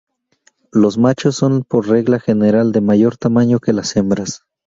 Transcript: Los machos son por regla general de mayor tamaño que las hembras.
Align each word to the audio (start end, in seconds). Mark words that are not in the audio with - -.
Los 0.71 0.97
machos 0.97 1.35
son 1.35 1.63
por 1.63 1.87
regla 1.87 2.19
general 2.19 2.71
de 2.71 2.81
mayor 2.81 3.17
tamaño 3.17 3.59
que 3.59 3.71
las 3.71 3.95
hembras. 3.97 4.41